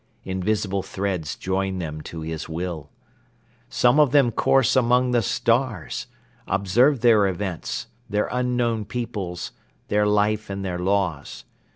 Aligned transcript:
Invisible 0.25 0.81
threads 0.81 1.35
join 1.35 1.77
them 1.77 2.01
to 2.01 2.21
his 2.21 2.49
will. 2.49 2.89
Some 3.69 3.99
of 3.99 4.11
them 4.11 4.31
course 4.31 4.75
among 4.75 5.11
the 5.11 5.21
stars, 5.21 6.07
observe 6.47 7.01
their 7.01 7.27
events, 7.27 7.85
their 8.09 8.27
unknown 8.31 8.83
peoples, 8.85 9.51
their 9.89 10.07
life 10.07 10.49
and 10.49 10.65
their 10.65 10.79
laws. 10.79 11.45